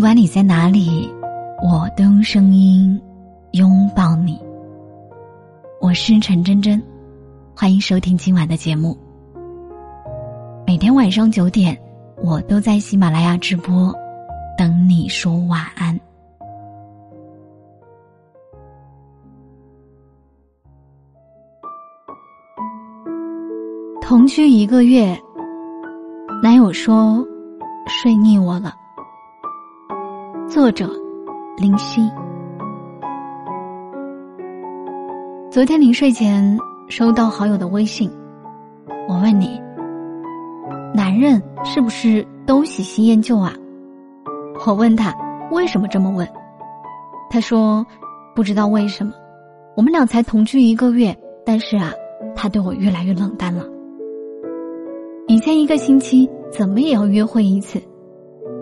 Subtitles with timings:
[0.00, 1.12] 不管你在哪里，
[1.62, 2.98] 我都用声音
[3.50, 4.40] 拥抱你。
[5.78, 6.82] 我是陈真真，
[7.54, 8.96] 欢迎收听今晚的节目。
[10.66, 11.78] 每天晚上九点，
[12.24, 13.94] 我都在喜马拉雅直播，
[14.56, 16.00] 等你说晚安。
[24.00, 25.14] 同居一个月，
[26.42, 27.22] 男友说
[27.86, 28.79] 睡腻我了。
[30.50, 30.90] 作者：
[31.56, 32.10] 林夕。
[35.48, 38.10] 昨天临睡前收到好友的微信，
[39.08, 39.62] 我问你：
[40.92, 43.54] 男人是不是都喜新厌旧啊？
[44.66, 45.14] 我问他
[45.52, 46.28] 为什么这么问，
[47.30, 47.86] 他说
[48.34, 49.12] 不知道为什么，
[49.76, 51.92] 我们俩才同居一个月，但是啊，
[52.34, 53.64] 他对我越来越冷淡了。
[55.28, 57.80] 以前一个星期怎么也要约会一次，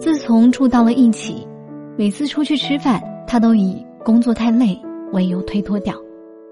[0.00, 1.46] 自从住到了一起。
[1.98, 4.78] 每次出去吃饭，他都以工作太累
[5.12, 5.94] 为由推脱掉。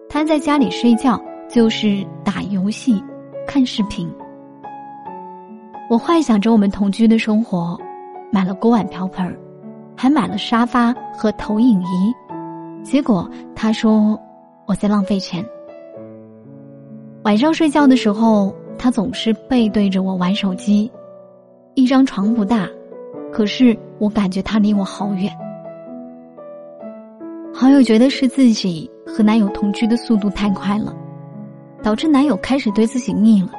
[0.08, 3.02] 他在家里睡觉就是打游戏、
[3.46, 4.10] 看视频。
[5.90, 7.78] 我幻想着我们同居的生活，
[8.32, 9.36] 买了锅碗瓢盆
[9.94, 12.14] 还买了沙发和投影仪。
[12.82, 14.18] 结果他说
[14.66, 15.44] 我在浪费钱。
[17.22, 20.90] 晚上睡觉的时候，他总是背对着我玩手机。
[21.74, 22.66] 一张床不大。
[23.34, 25.28] 可是我感觉他离我好远。
[27.52, 30.94] 好友觉得是自己和男友同居的速度太快了，
[31.82, 33.50] 导致男友开始对自己腻了。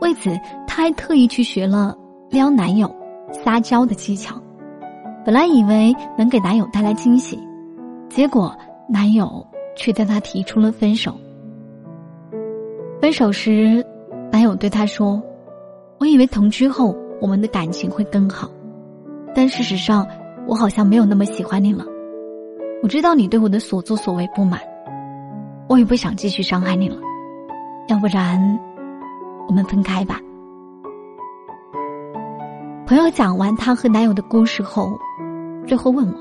[0.00, 0.30] 为此，
[0.66, 1.96] 他还特意去学了
[2.28, 2.92] 撩男友、
[3.30, 4.34] 撒娇的技巧。
[5.24, 7.38] 本来以为能给男友带来惊喜，
[8.08, 8.52] 结果
[8.88, 9.46] 男友
[9.76, 11.14] 却对他提出了分手。
[13.00, 13.84] 分手时，
[14.32, 15.22] 男友对他说
[16.00, 18.50] ：“我以为同居后我们的感情会更好。”
[19.34, 20.06] 但事实上，
[20.46, 21.84] 我好像没有那么喜欢你了。
[22.82, 24.60] 我知道你对我的所作所为不满，
[25.68, 26.96] 我也不想继续伤害你了。
[27.88, 28.58] 要不然，
[29.48, 30.20] 我们分开吧。
[32.86, 34.90] 朋友讲完她和男友的故事后，
[35.66, 36.14] 最后问我：“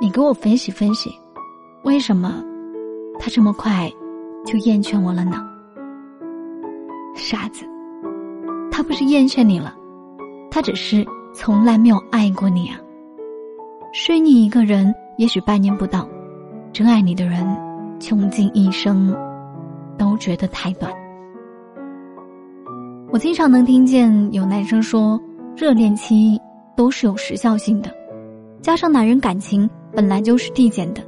[0.00, 1.10] 你给我分析分析，
[1.84, 2.42] 为什么
[3.18, 3.90] 他这么快
[4.44, 5.44] 就厌倦我了呢？”
[7.14, 7.64] 傻子，
[8.70, 9.74] 他不是厌倦你了，
[10.50, 11.06] 他只是……
[11.38, 12.80] 从来没有爱过你啊！
[13.92, 16.00] 睡你一个人，也许半年不到；
[16.72, 17.46] 真爱你的人，
[18.00, 19.14] 穷尽一生，
[19.98, 20.90] 都觉得太短。
[23.10, 25.20] 我经常能听见有男生说，
[25.54, 26.40] 热恋期
[26.74, 27.90] 都是有时效性的，
[28.62, 31.02] 加上男人感情本来就是递减的，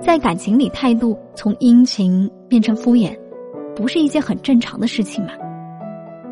[0.00, 3.16] 在感情里态度从殷勤变成敷衍，
[3.76, 5.30] 不是一件很正常的事情吗？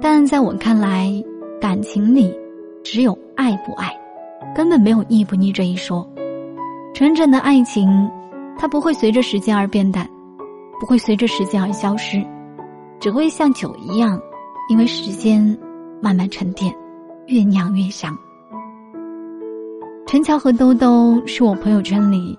[0.03, 1.13] 但在我看来，
[1.61, 2.35] 感情里。
[2.83, 3.91] 只有爱不爱，
[4.55, 6.07] 根本没有腻不腻这一说。
[6.95, 8.11] 纯真的爱情，
[8.59, 10.09] 它不会随着时间而变淡，
[10.81, 12.25] 不会随着时间而消失，
[12.99, 14.21] 只会像酒一样，
[14.69, 15.57] 因为时间
[16.03, 16.75] 慢慢沉淀，
[17.27, 18.17] 越酿越香。
[20.07, 22.37] 陈乔和兜兜是我朋友圈里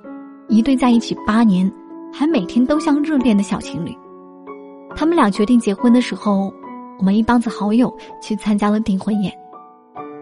[0.50, 1.72] 一对在一起八年，
[2.12, 3.96] 还每天都像热恋的小情侣。
[4.96, 6.54] 他们俩决定结婚的时候，
[7.00, 7.92] 我们一帮子好友
[8.22, 9.34] 去参加了订婚宴。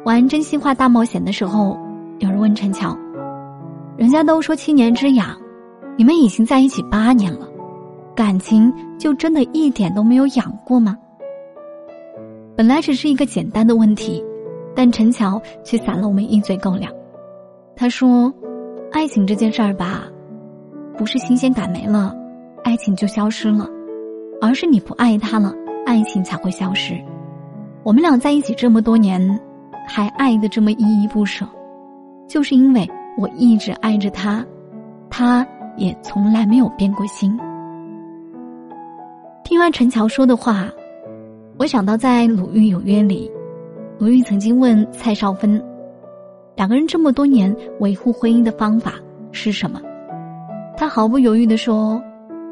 [0.05, 1.77] 玩真心话大冒险的时候，
[2.19, 2.97] 有人问陈乔
[3.97, 5.37] ：“人家都说七年之痒，
[5.97, 7.47] 你们已经在一起八年了，
[8.15, 10.97] 感情就真的一点都没有痒过吗？”
[12.55, 14.23] 本来只是一个简单的问题，
[14.73, 16.91] 但陈乔却撒了我们一嘴狗粮。
[17.75, 18.33] 他说
[18.91, 20.03] ：“爱情这件事儿吧，
[20.97, 22.15] 不是新鲜感没了，
[22.63, 23.69] 爱情就消失了，
[24.41, 25.53] 而是你不爱他了，
[25.85, 26.97] 爱情才会消失。
[27.83, 29.39] 我们俩在一起这么多年。”
[29.89, 31.43] 还爱的这么依依不舍，
[32.27, 34.45] 就是因为我一直爱着他，
[35.09, 35.45] 他
[35.75, 37.35] 也从来没有变过心。
[39.43, 40.69] 听完陈乔说的话，
[41.57, 43.29] 我想到在《鲁豫有约》里，
[43.97, 45.59] 鲁豫曾经问蔡少芬，
[46.55, 48.93] 两个人这么多年维护婚姻的方法
[49.31, 49.81] 是什么？
[50.77, 51.99] 她毫不犹豫的说：“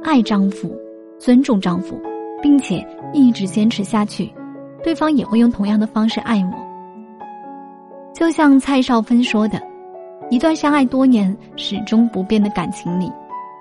[0.03, 0.75] 爱丈夫，
[1.19, 2.01] 尊重丈夫，
[2.41, 2.83] 并且
[3.13, 4.33] 一直坚持下去，
[4.83, 6.57] 对方也会用同样的方式爱我。”
[8.17, 9.61] 就像蔡少芬说的，
[10.31, 13.11] 一段相爱多年、始终不变的感情里，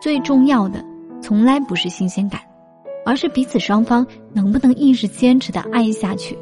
[0.01, 0.83] 最重要的
[1.21, 2.41] 从来不是新鲜感，
[3.05, 6.39] 而是彼此双方能不能一直坚持的爱下去。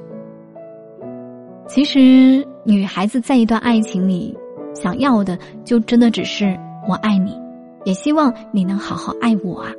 [1.67, 4.33] 其实，女孩子在一段爱情里，
[4.77, 6.57] 想要的就真的只是
[6.89, 7.37] 我爱你，
[7.85, 9.73] 也希望你能好好爱我啊。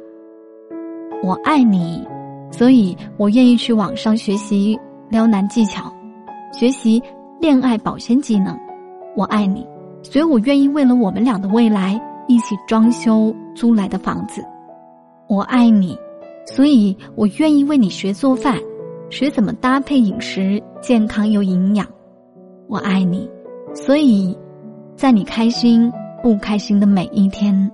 [1.24, 2.06] 我爱你，
[2.52, 4.78] 所以我愿意去网上学习
[5.10, 5.90] 撩男技巧，
[6.52, 7.02] 学习。
[7.40, 8.58] 恋爱保鲜技能，
[9.16, 9.66] 我爱你，
[10.02, 14.44] 所以我愿意为了我们俩的未来一起装修租来的房子。
[15.28, 15.98] 我爱你，
[16.46, 18.58] 所以我愿意为你学做饭，
[19.10, 21.86] 学怎么搭配饮食，健康又营养。
[22.68, 23.30] 我爱你，
[23.74, 24.36] 所以，
[24.96, 25.92] 在你开心
[26.24, 27.72] 不开心的每一天，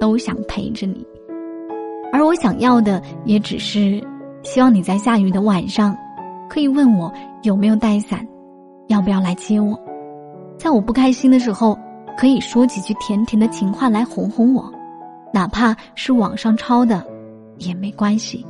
[0.00, 1.06] 都想陪着你。
[2.12, 4.02] 而我想要的，也只是
[4.42, 5.96] 希望你在下雨的晚上，
[6.48, 7.12] 可以问我
[7.42, 8.26] 有没有带伞，
[8.94, 9.78] 要不要来接我。
[10.56, 11.76] 在我不开心的时候，
[12.16, 14.72] 可以说几句甜甜的情话来哄哄我，
[15.32, 17.04] 哪怕是网上抄的，
[17.58, 18.46] 也没关系。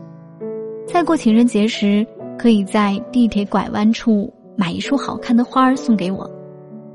[0.86, 2.06] 在过情人节时，
[2.38, 4.32] 可以在地铁拐弯处。
[4.56, 6.30] 买一束好看的花儿送给我，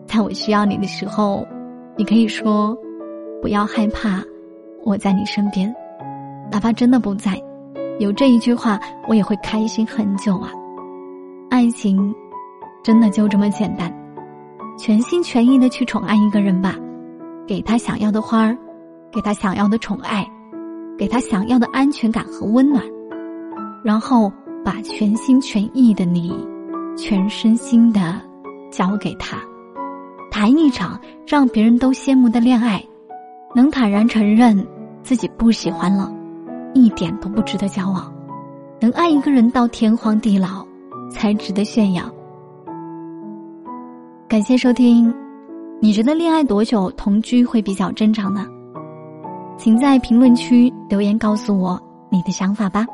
[0.06, 1.46] 在我需要你的时候，
[1.98, 2.74] 你可以说
[3.42, 4.24] ：“不要害怕，
[4.86, 5.76] 我在你身边。”
[6.50, 7.38] 哪怕真的不在，
[8.00, 8.80] 有这一句话，
[9.10, 10.52] 我也会开心很久啊！
[11.50, 12.16] 爱情，
[12.84, 13.94] 真的就这么简单，
[14.78, 16.76] 全心全意的去宠爱一个人吧，
[17.48, 18.58] 给他想要的花儿，
[19.12, 20.26] 给他想要的宠爱，
[20.98, 22.84] 给他想要的安全感和温暖，
[23.84, 24.32] 然后
[24.64, 26.34] 把全心全意的你。
[26.98, 28.20] 全身心的
[28.70, 29.38] 交给他，
[30.30, 32.84] 谈一场让别人都羡慕的恋爱，
[33.56, 34.68] 能坦然承认
[35.02, 36.14] 自己不喜欢了，
[36.74, 38.12] 一点都不值得交往；
[38.82, 40.66] 能爱一个人到天荒地老，
[41.10, 42.04] 才值得炫耀。
[44.30, 45.12] 感谢收听，
[45.82, 48.46] 你觉得恋爱多久同居会比较正常呢？
[49.58, 51.82] 请在评论区留言告诉我
[52.12, 52.86] 你的想法吧。